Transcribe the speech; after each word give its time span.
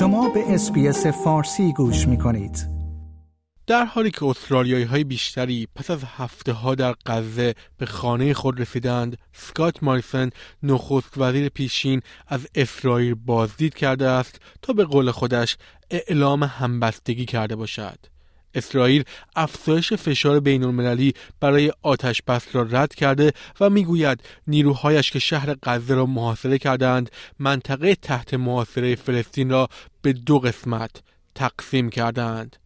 شما 0.00 0.28
به 0.28 0.54
اسپیس 0.54 1.06
فارسی 1.06 1.72
گوش 1.72 2.08
می 2.08 2.18
کنید. 2.18 2.66
در 3.66 3.84
حالی 3.84 4.10
که 4.10 4.24
استرالیایی 4.24 4.84
های 4.84 5.04
بیشتری 5.04 5.68
پس 5.74 5.90
از 5.90 6.04
هفته 6.04 6.52
ها 6.52 6.74
در 6.74 6.94
غزه 7.06 7.54
به 7.78 7.86
خانه 7.86 8.34
خود 8.34 8.60
رسیدند 8.60 9.18
سکات 9.32 9.82
ماریسن 9.82 10.30
نخست 10.62 11.18
وزیر 11.18 11.48
پیشین 11.48 12.02
از 12.26 12.46
اسرائیل 12.54 13.14
بازدید 13.14 13.74
کرده 13.74 14.08
است 14.08 14.40
تا 14.62 14.72
به 14.72 14.84
قول 14.84 15.10
خودش 15.10 15.56
اعلام 15.90 16.42
همبستگی 16.42 17.24
کرده 17.24 17.56
باشد 17.56 17.98
اسرائیل 18.54 19.04
افزایش 19.36 19.92
فشار 19.92 20.40
بین 20.40 20.64
المللی 20.64 21.14
برای 21.40 21.72
آتش 21.82 22.22
بس 22.22 22.46
را 22.52 22.62
رد 22.62 22.94
کرده 22.94 23.32
و 23.60 23.70
می‌گوید 23.70 24.22
نیروهایش 24.46 25.10
که 25.10 25.18
شهر 25.18 25.56
غزه 25.62 25.94
را 25.94 26.06
محاصره 26.06 26.58
کردند 26.58 27.10
منطقه 27.38 27.94
تحت 27.94 28.34
محاصره 28.34 28.94
فلسطین 28.94 29.50
را 29.50 29.68
به 30.02 30.12
دو 30.12 30.38
قسمت 30.38 30.90
تقسیم 31.34 31.90
کردند 31.90 32.56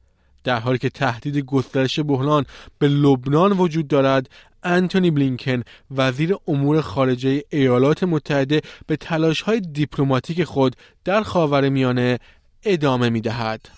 در 0.45 0.61
حالی 0.61 0.79
که 0.79 0.89
تهدید 0.89 1.39
گسترش 1.39 2.01
بحران 2.01 2.47
به 2.79 2.89
لبنان 2.89 3.53
وجود 3.53 3.89
دارد 3.89 4.31
انتونی 4.63 5.11
بلینکن 5.11 5.63
وزیر 5.91 6.37
امور 6.49 6.81
خارجه 6.81 7.43
ایالات 7.51 8.05
متحده 8.05 8.61
به 8.87 8.97
تلاش 8.97 9.43
های 9.43 9.61
دیپلماتیک 9.61 10.45
خود 10.45 10.77
در 11.05 11.23
خاور 11.23 11.69
میانه 11.69 12.19
ادامه 12.63 13.11
می 13.11 13.21
دهد. 13.21 13.69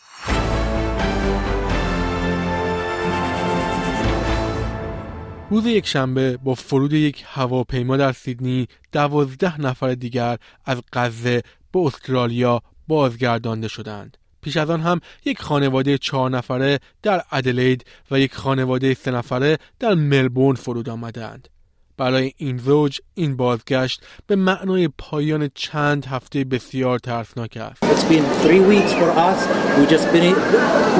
روز 5.50 5.66
یک 5.66 5.86
شنبه 5.86 6.36
با 6.36 6.54
فرود 6.54 6.92
یک 6.92 7.24
هواپیما 7.26 7.96
در 7.96 8.12
سیدنی 8.12 8.68
دوازده 8.92 9.60
نفر 9.60 9.94
دیگر 9.94 10.38
از 10.64 10.82
غزه 10.92 11.42
به 11.72 11.78
استرالیا 11.78 12.62
بازگردانده 12.88 13.68
شدند. 13.68 14.16
پیش 14.42 14.56
از 14.56 14.70
آن 14.70 14.80
هم 14.80 15.00
یک 15.24 15.42
خانواده 15.42 15.98
چهار 15.98 16.30
نفره 16.30 16.78
در 17.02 17.22
ادلید 17.32 17.84
و 18.10 18.20
یک 18.20 18.34
خانواده 18.34 18.94
سه 18.94 19.10
نفره 19.10 19.58
در 19.78 19.94
ملبورن 19.94 20.56
فرود 20.56 20.88
آمدند. 20.88 21.48
برای 21.97 22.33
این 22.37 22.57
زوج 22.57 22.99
این 23.13 23.37
بازگشت 23.37 24.01
به 24.27 24.35
معنای 24.35 24.89
پایان 24.97 25.49
چند 25.55 26.05
هفته 26.05 26.43
بسیار 26.43 26.99
ترسناک 26.99 27.57
است. 27.57 27.83
It's 27.83 28.03
been 28.03 28.25
three 28.43 28.59
weeks 28.59 28.93
for 28.93 29.09
us. 29.29 29.39
We 29.77 29.85
just 29.95 30.07
been 30.13 30.35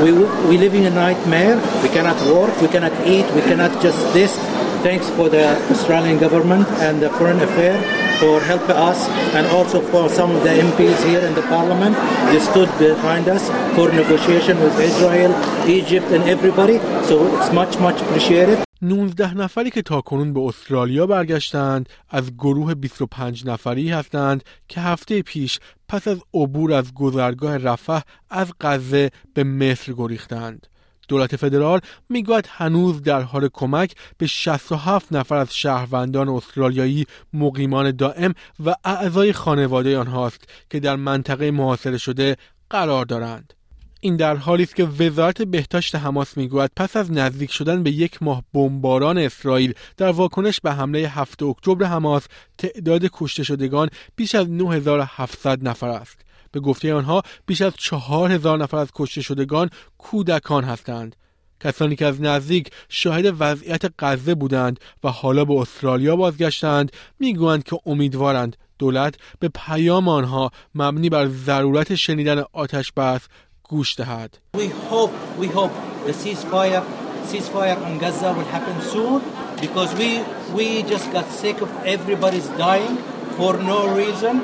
we 0.03 0.11
we 0.49 0.55
live 0.63 0.73
in 0.79 0.85
a 0.91 0.93
nightmare. 1.05 1.57
We 1.83 1.89
cannot 1.95 2.19
work. 2.35 2.53
We 2.65 2.69
cannot 2.75 2.95
eat. 3.15 3.27
We 3.37 3.41
cannot 3.49 3.73
just 3.85 3.99
this. 4.17 4.31
Thanks 4.87 5.07
for 5.17 5.27
the 5.35 5.45
Australian 5.73 6.17
government 6.25 6.65
and 6.85 6.93
the 7.03 7.09
foreign 7.17 7.41
affairs 7.47 7.81
for 8.21 8.35
helping 8.51 8.79
us 8.91 8.99
and 9.37 9.43
also 9.57 9.77
for 9.91 10.03
some 10.17 10.29
of 10.35 10.41
the 10.47 10.53
MPs 10.67 10.99
here 11.09 11.23
in 11.29 11.33
the 11.39 11.45
parliament. 11.55 11.95
They 12.31 12.41
stood 12.51 12.69
behind 12.87 13.25
us 13.35 13.43
for 13.75 13.85
negotiation 14.01 14.55
with 14.65 14.75
Israel, 14.89 15.31
Egypt 15.79 16.07
and 16.15 16.23
everybody. 16.35 16.77
So 17.09 17.15
it's 17.37 17.51
much 17.61 17.73
much 17.87 17.97
appreciated. 18.05 18.64
19 18.82 19.34
نفری 19.34 19.70
که 19.70 19.82
تاکنون 19.82 20.32
به 20.32 20.40
استرالیا 20.40 21.06
برگشتند 21.06 21.88
از 22.08 22.34
گروه 22.34 22.74
25 22.74 23.46
نفری 23.46 23.90
هستند 23.90 24.44
که 24.68 24.80
هفته 24.80 25.22
پیش 25.22 25.58
پس 25.88 26.08
از 26.08 26.18
عبور 26.34 26.72
از 26.72 26.94
گذرگاه 26.94 27.56
رفح 27.56 28.00
از 28.30 28.52
غزه 28.60 29.10
به 29.34 29.44
مصر 29.44 29.92
گریختند. 29.92 30.66
دولت 31.08 31.36
فدرال 31.36 31.80
می‌گوید 32.08 32.48
هنوز 32.50 33.02
در 33.02 33.20
حال 33.20 33.48
کمک 33.52 33.94
به 34.18 34.26
67 34.26 35.12
نفر 35.12 35.36
از 35.36 35.54
شهروندان 35.54 36.28
استرالیایی 36.28 37.06
مقیمان 37.32 37.90
دائم 37.90 38.34
و 38.64 38.74
اعضای 38.84 39.32
خانواده 39.32 39.98
آنهاست 39.98 40.44
که 40.70 40.80
در 40.80 40.96
منطقه 40.96 41.50
محاصره 41.50 41.98
شده 41.98 42.36
قرار 42.70 43.04
دارند. 43.04 43.52
این 44.00 44.16
در 44.16 44.36
حالی 44.36 44.62
است 44.62 44.76
که 44.76 44.84
وزارت 44.84 45.42
بهداشت 45.42 45.94
حماس 45.94 46.36
می‌گوید 46.36 46.70
پس 46.76 46.96
از 46.96 47.12
نزدیک 47.12 47.52
شدن 47.52 47.82
به 47.82 47.90
یک 47.90 48.22
ماه 48.22 48.42
بمباران 48.54 49.18
اسرائیل 49.18 49.74
در 49.96 50.10
واکنش 50.10 50.60
به 50.60 50.72
حمله 50.72 50.98
7 50.98 51.42
اکتبر 51.42 51.86
حماس 51.86 52.26
تعداد 52.58 53.08
کشته 53.12 53.42
شدگان 53.42 53.88
بیش 54.16 54.34
از 54.34 54.50
9700 54.50 55.68
نفر 55.68 55.88
است. 55.88 56.18
به 56.52 56.60
گفته 56.60 56.94
آنها 56.94 57.22
بیش 57.46 57.62
از 57.62 57.72
4000 57.76 58.58
نفر 58.58 58.76
از 58.76 58.88
کشته 58.94 59.20
شدگان 59.20 59.70
کودکان 59.98 60.64
هستند. 60.64 61.16
کسانی 61.60 61.96
که 61.96 62.06
از 62.06 62.20
نزدیک 62.20 62.70
شاهد 62.88 63.34
وضعیت 63.38 63.82
غزه 63.98 64.34
بودند 64.34 64.80
و 65.04 65.08
حالا 65.08 65.44
به 65.44 65.54
استرالیا 65.54 66.16
بازگشتند 66.16 66.92
می‌گویند 67.20 67.64
که 67.64 67.78
امیدوارند 67.86 68.56
دولت 68.78 69.14
به 69.38 69.48
پیام 69.54 70.08
آنها 70.08 70.50
مبنی 70.74 71.08
بر 71.08 71.26
ضرورت 71.28 71.94
شنیدن 71.94 72.44
آتش 72.52 72.92
بس 72.92 73.20
گوش 73.65 73.95
دهد. 73.95 74.37
We 74.57 74.67
hope 74.89 75.13
we 75.41 75.47
hope 75.47 75.73
the 76.05 76.13
ceasefire 76.21 76.83
ceasefire 77.31 77.77
on 77.87 77.97
Gaza 77.97 78.33
will 78.33 78.49
happen 78.55 78.77
soon 78.93 79.21
because 79.65 79.91
we 80.01 80.09
we 80.57 80.83
just 80.83 81.07
got 81.15 81.27
sick 81.41 81.61
of 81.61 81.69
everybody's 81.95 82.49
dying 82.65 82.97
for 83.37 83.53
no 83.71 83.79
reason. 84.01 84.41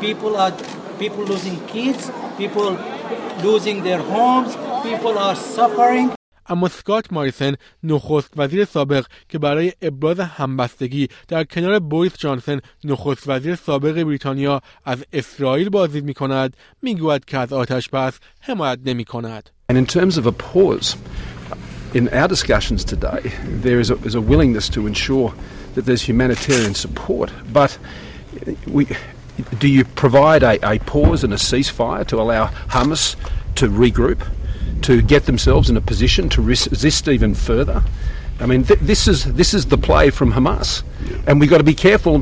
People 0.00 0.36
are 0.36 0.52
people 0.98 1.24
losing 1.24 1.56
kids, 1.66 2.10
people 2.36 2.68
losing 3.42 3.82
their 3.88 4.02
homes, 4.14 4.56
people 4.82 5.18
are 5.18 5.36
suffering. 5.36 6.06
اما 6.49 6.67
سکات 6.67 7.13
ماریسن 7.13 7.55
نخست 7.83 8.33
وزیر 8.37 8.65
سابق 8.65 9.05
که 9.29 9.39
برای 9.39 9.73
ابراز 9.81 10.19
همبستگی 10.19 11.07
در 11.27 11.43
کنار 11.43 11.79
بوریس 11.79 12.17
جانسن 12.17 12.59
نخست 12.83 13.23
وزیر 13.27 13.55
سابق 13.55 14.03
بریتانیا 14.03 14.61
از 14.85 15.03
اسرائیل 15.13 15.69
بازدید 15.69 16.03
می 16.03 16.13
کند 16.13 16.57
می 16.81 16.95
گوید 16.95 17.25
که 17.25 17.37
از 17.37 17.53
آتش 17.53 17.89
بس 17.89 18.13
حمایت 18.41 18.79
نمی 18.85 19.05
کند. 19.05 19.49
And 19.69 19.77
in 19.77 19.85
terms 19.85 20.17
of 20.17 20.25
a 20.25 20.31
pause, 20.31 20.95
in 21.93 22.09
our 22.09 22.27
discussions 22.27 22.83
today, 22.83 23.31
there 23.61 23.79
is 23.79 23.91
a, 23.91 23.95
is 24.03 24.15
a 24.15 24.21
willingness 24.21 24.67
to 24.69 24.87
ensure 24.87 25.33
that 25.75 25.85
there's 25.85 26.01
humanitarian 26.01 26.73
support. 26.73 27.31
But 27.53 27.77
we, 28.67 28.87
do 29.59 29.67
you 29.67 29.85
provide 29.85 30.43
a, 30.43 30.55
a 30.67 30.79
pause 30.79 31.23
and 31.23 31.33
a 31.33 31.37
ceasefire 31.37 32.05
to 32.07 32.19
allow 32.19 32.47
Hamas 32.75 33.15
to 33.55 33.67
regroup? 33.67 34.21
To 34.89 35.03
get 35.15 35.23
themselves 35.31 35.69
in 35.69 35.77
a 35.77 35.85
position 35.91 36.23
to 36.35 36.41
resist 36.41 37.07
even 37.07 37.31
further. 37.49 37.79
I 38.43 38.45
mean, 38.51 38.63
th- 38.69 38.81
this 38.91 39.07
is 39.11 39.19
this 39.41 39.51
is 39.57 39.63
the 39.73 39.79
play 39.89 40.05
from 40.17 40.29
Hamas, 40.37 40.69
and 41.27 41.33
we've 41.39 41.51
got 41.53 41.61
to 41.65 41.69
be 41.73 41.79
careful 41.87 42.15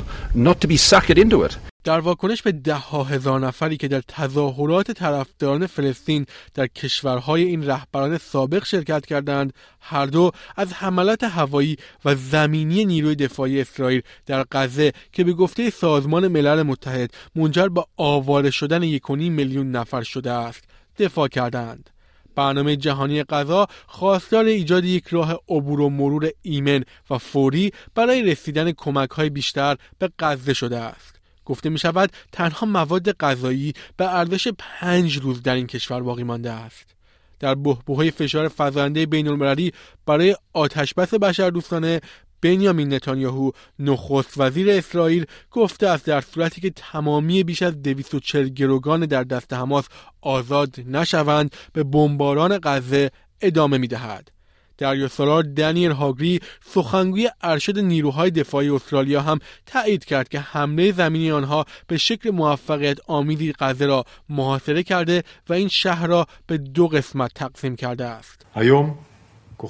not 0.48 0.56
to 0.64 0.68
be 0.74 0.78
suckered 0.92 1.20
into 1.26 1.40
it. 1.48 1.54
در 1.84 2.00
واکنش 2.00 2.42
به 2.42 2.52
ده 2.52 2.76
ها 2.76 3.04
هزار 3.04 3.40
نفری 3.40 3.78
که 3.78 3.88
در 3.88 4.02
تظاهرات 4.08 4.92
طرفداران 4.92 5.68
فلسطین 5.68 6.26
در 6.54 6.68
کشورهای 6.68 7.44
این 7.44 7.66
رهبران 7.66 8.18
سابق 8.18 8.66
شرکت 8.66 9.06
کردند 9.06 9.54
هر 9.82 10.06
دو 10.06 10.32
از 10.56 10.74
حملات 10.74 11.24
هوایی 11.24 11.78
و 12.06 12.16
زمینی 12.16 12.86
نیروی 12.86 13.16
دفاعی 13.16 13.62
اسرائیل 13.62 14.02
در 14.26 14.46
غزه 14.52 14.92
که 15.12 15.24
به 15.24 15.34
گفته 15.34 15.70
سازمان 15.70 16.28
ملل 16.28 16.64
متحد 16.64 17.12
منجر 17.36 17.68
به 17.68 17.84
آواره 17.98 18.52
شدن 18.52 18.84
یک 18.84 19.12
میلیون 19.12 19.72
نفر 19.72 20.04
شده 20.04 20.32
است 20.32 20.64
دفاع 20.98 21.28
کردند 21.28 21.90
برنامه 22.38 22.76
جهانی 22.76 23.24
غذا 23.24 23.68
خواستار 23.88 24.46
ایجاد 24.46 24.86
یک 24.86 25.08
راه 25.08 25.40
عبور 25.50 25.82
و 25.82 25.90
مرور 25.90 26.30
ایمن 26.42 26.84
و 27.10 27.18
فوری 27.18 27.72
برای 27.96 28.24
رسیدن 28.24 28.72
کمک 28.72 29.10
های 29.10 29.30
بیشتر 29.30 29.78
به 30.00 30.10
غزه 30.20 30.54
شده 30.54 30.78
است. 30.78 31.20
گفته 31.46 31.70
می 31.70 31.80
شود 31.80 32.12
تنها 32.32 32.66
مواد 32.68 33.12
غذایی 33.12 33.74
به 33.98 34.16
ارزش 34.16 34.48
پنج 34.58 35.18
روز 35.18 35.42
در 35.44 35.56
این 35.56 35.68
کشور 35.68 36.02
باقی 36.02 36.24
مانده 36.24 36.52
است. 36.52 36.96
در 37.40 37.56
بحبوهای 37.56 38.12
فشار 38.12 38.52
فزاینده 38.58 39.06
بین 39.06 39.28
المللی 39.28 39.74
برای 40.06 40.36
آتشبس 40.54 41.14
بشردوستانه 41.14 42.02
بنیامین 42.48 42.94
نتانیاهو 42.94 43.52
نخست 43.80 44.34
وزیر 44.38 44.72
اسرائیل 44.72 45.26
گفته 45.52 45.88
است 45.88 46.06
در 46.06 46.22
صورتی 46.22 46.62
که 46.62 46.70
تمامی 46.70 47.44
بیش 47.44 47.62
از 47.62 47.82
240 47.82 48.50
گروگان 48.50 49.06
در 49.06 49.24
دست 49.24 49.54
حماس 49.54 49.86
آزاد 50.22 50.76
نشوند 50.88 51.56
به 51.74 51.84
بمباران 51.84 52.60
غزه 52.64 53.12
ادامه 53.42 53.78
می 53.78 53.88
دهد. 53.88 54.32
دریاسالار 54.78 55.44
دنیل 55.44 55.92
هاگری 55.92 56.40
سخنگوی 56.66 57.30
ارشد 57.42 57.80
نیروهای 57.80 58.32
دفاعی 58.32 58.70
استرالیا 58.70 59.22
هم 59.22 59.40
تایید 59.66 60.06
کرد 60.06 60.30
که 60.30 60.40
حمله 60.40 60.92
زمینی 60.92 61.32
آنها 61.32 61.66
به 61.88 61.98
شکل 61.98 62.30
موفقیت 62.30 62.98
آمیزی 63.08 63.54
غزه 63.60 63.86
را 63.86 64.06
محاصره 64.30 64.84
کرده 64.84 65.24
و 65.50 65.54
این 65.54 65.68
شهر 65.68 66.08
را 66.08 66.28
به 66.48 66.58
دو 66.58 66.88
قسمت 66.88 67.32
تقسیم 67.36 67.76
کرده 67.76 68.06
است. 68.06 68.46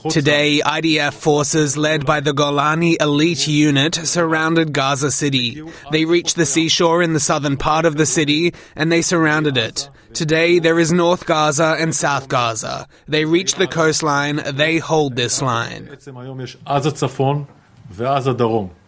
Today, 0.10 0.60
IDF 0.60 1.13
forces 1.13 1.78
led 1.78 2.06
by 2.06 2.19
the 2.19 2.34
Golani 2.34 3.01
elite 3.01 3.48
unit 3.48 3.95
surrounded 3.95 4.74
Gaza 4.74 5.12
City. 5.12 5.63
They 5.94 6.04
reached 6.04 6.36
the 6.36 6.45
seashore 6.45 7.01
in 7.01 7.13
the 7.13 7.22
southern 7.22 7.56
part 7.56 7.86
of 7.86 7.95
the 7.95 8.06
city 8.06 8.54
and 8.75 8.92
they 8.92 9.01
surrounded 9.01 9.56
it. 9.56 9.89
Today, 10.13 10.60
there 10.60 10.78
is 10.78 10.92
North 10.92 11.25
Gaza 11.25 11.78
and 11.80 11.95
South 11.95 12.28
Gaza. 12.28 12.88
They 13.07 13.24
reached 13.24 13.57
the 13.57 13.68
coastline, 13.68 14.42
they 14.57 14.80
hold 14.80 15.16
this 15.16 15.42
line. 15.42 15.90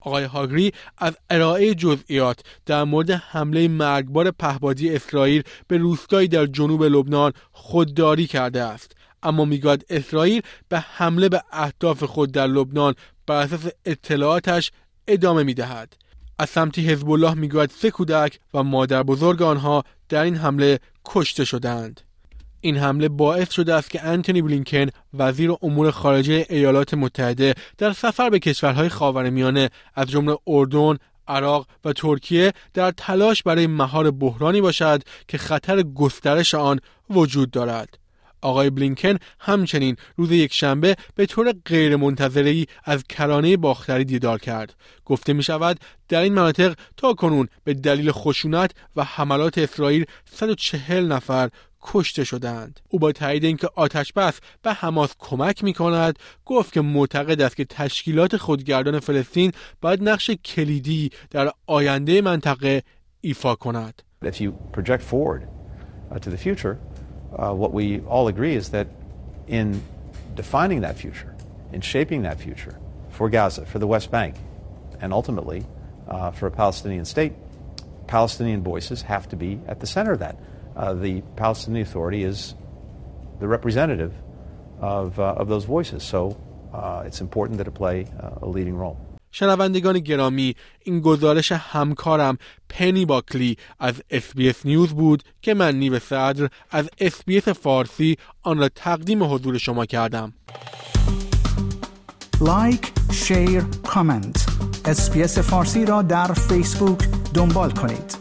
آقای 0.02 0.24
هاگری 0.24 0.72
از 0.98 1.18
ارائه 1.30 1.76
جزئیات 1.76 2.40
در 2.66 2.84
مورد 2.84 3.12
حمله 3.12 3.68
مرگبار 3.68 4.32
پهبادی 4.32 4.96
اسرائیل 4.96 5.44
به 5.68 5.78
روستایی 5.78 6.28
در 6.28 6.46
جنوب 6.46 6.84
لبنان 6.84 7.34
خودداری 7.52 8.28
کرده 8.28 8.64
است 8.64 8.96
اما 9.24 9.46
میگاد 9.46 9.84
اسرائیل 9.90 10.42
به 10.70 10.80
حمله 10.80 11.30
به 11.30 11.44
اهداف 11.52 12.04
خود 12.04 12.32
در 12.32 12.48
لبنان 12.48 12.96
بر 13.28 13.36
اساس 13.36 13.68
اطلاعاتش 13.86 14.72
ادامه 15.08 15.44
می‌دهد 15.44 15.98
از 16.40 16.50
سمتی 16.50 16.90
حزب 16.90 17.10
الله 17.10 17.34
می‌گوید 17.34 17.70
سه 17.70 17.92
کودک 17.92 18.40
و 18.54 18.64
مادر 18.64 19.04
بزرگ 19.04 19.42
آنها 19.42 19.84
در 20.10 20.24
این 20.24 20.36
حمله 20.36 20.80
کشته 21.06 21.46
شدند 21.46 22.02
این 22.62 22.78
حمله 22.78 23.10
باعث 23.10 23.52
شده 23.52 23.74
است 23.74 23.90
که 23.90 24.04
انتونی 24.04 24.42
بلینکن 24.42 24.88
وزیر 25.14 25.54
امور 25.62 25.92
خارجه 25.92 26.46
ایالات 26.50 26.94
متحده 26.94 27.56
در 27.78 27.94
سفر 27.94 28.30
به 28.30 28.40
کشورهای 28.40 28.90
خاورمیانه 28.90 29.70
از 29.96 30.08
جمله 30.08 30.38
اردن، 30.48 30.98
عراق 31.28 31.68
و 31.86 31.94
ترکیه 31.94 32.54
در 32.74 32.92
تلاش 32.92 33.44
برای 33.44 33.68
مهار 33.68 34.12
بحرانی 34.12 34.62
باشد 34.62 35.02
که 35.28 35.38
خطر 35.38 35.84
گسترش 35.84 36.56
آن 36.56 36.80
وجود 37.10 37.52
دارد. 37.52 37.98
آقای 38.42 38.70
بلینکن 38.70 39.18
همچنین 39.40 39.96
روز 40.16 40.32
یک 40.32 40.54
شنبه 40.54 40.96
به 41.16 41.26
طور 41.26 41.54
غیرمنتظره‌ای 41.66 42.66
از 42.84 43.04
کرانه 43.10 43.58
باختری 43.58 44.06
دیدار 44.06 44.40
کرد. 44.40 44.76
گفته 45.06 45.34
می 45.34 45.44
شود 45.44 45.80
در 46.08 46.22
این 46.22 46.34
مناطق 46.34 46.76
تا 46.98 47.14
کنون 47.14 47.48
به 47.64 47.74
دلیل 47.74 48.12
خشونت 48.12 48.72
و 48.96 49.04
حملات 49.04 49.58
اسرائیل 49.58 50.06
140 50.32 51.12
نفر 51.12 51.50
کشته 51.82 52.24
شدند 52.24 52.80
او 52.90 53.00
با 53.00 53.12
تایید 53.12 53.44
اینکه 53.44 53.70
آتش 53.76 54.14
بس 54.14 54.40
به 54.62 54.74
حماس 54.74 55.16
کمک 55.20 55.64
می 55.64 55.74
کند 55.74 56.20
گفت 56.46 56.74
که 56.74 56.82
معتقد 56.82 57.42
است 57.42 57.56
که 57.56 57.66
تشکیلات 57.66 58.38
خودگردان 58.38 59.00
فلسطین 59.00 59.52
باید 59.82 60.10
نقش 60.10 60.32
کلیدی 60.32 61.10
در 61.32 61.52
آینده 61.68 62.22
منطقه 62.22 62.84
ایفا 63.22 63.56
کند 63.56 64.02
If 64.26 64.42
you 64.42 64.52
project 64.74 65.04
forward 65.04 65.48
uh, 66.12 66.20
to 66.20 66.30
the 66.30 66.38
future, 66.38 66.78
uh, 67.36 67.54
what 67.54 67.74
we 67.74 68.02
all 68.02 68.28
agree 68.28 68.56
is 68.56 68.70
that 68.70 68.88
in 69.48 69.82
defining 70.36 70.82
that 70.82 70.98
future, 70.98 71.36
in 71.72 71.82
shaping 71.82 72.24
that 72.24 72.40
future 72.40 72.78
for 73.10 73.30
Gaza, 73.30 73.66
for 73.66 73.80
the 73.80 73.88
West 73.88 74.12
Bank, 74.12 74.36
and 75.02 75.14
ultimately 75.14 75.66
uh, 76.08 76.32
for 76.32 76.48
a 76.48 76.52
Palestinian 76.52 77.06
state, 77.06 77.34
Palestinian 78.08 78.64
voices 78.64 79.04
have 79.04 79.30
to 79.30 79.36
be 79.36 79.60
at 79.68 79.80
the 79.80 79.88
center 79.88 80.14
of 80.14 80.20
that. 80.20 80.38
Uh, 80.76 80.94
the 80.94 81.22
Palestinian 81.36 81.86
Authority 81.86 82.24
is 82.24 82.56
the 83.40 83.48
representative 83.48 84.14
of, 84.80 85.20
uh, 85.20 85.36
of 85.38 85.48
those 85.48 85.66
voices. 85.66 86.04
So 86.04 86.40
uh, 86.74 87.04
it's 87.06 87.22
important 87.22 87.58
that 87.58 87.68
it 87.68 87.72
play 87.72 88.08
a 88.42 88.48
leading 88.48 88.76
role. 88.76 88.98
شنوندگان 89.32 90.00
گرامی 90.00 90.56
این 90.84 91.00
گزارش 91.00 91.52
همکارم 91.52 92.38
پنری 92.70 93.06
باکلی 93.06 93.58
از 93.80 93.94
SBS 94.10 94.66
News 94.66 94.90
بود 94.90 95.24
که 95.42 95.54
من 95.54 95.76
نیو 95.76 96.00
صدر 96.00 96.50
از 96.72 96.90
SBS 96.98 97.48
فارسی 97.48 98.18
آن 98.42 98.58
را 98.58 98.70
تقدیم 98.70 99.24
حضور 99.24 99.58
شما 99.58 99.86
کردم. 99.86 100.34
like، 102.42 102.92
share، 103.14 103.64
comment 103.88 104.46
SBS 104.86 105.40
فارسی 105.40 105.86
را 105.86 106.02
در 106.02 106.34
فیسبوک 106.34 107.00
دنبال 107.34 107.72
کنید. 107.72 108.19